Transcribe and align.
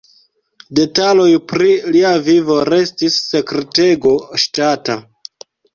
Detaloj 0.79 1.27
pri 1.51 1.75
lia 1.97 2.15
vivo 2.31 2.59
restis 2.73 3.21
sekretego 3.29 4.19
ŝtata. 4.47 5.03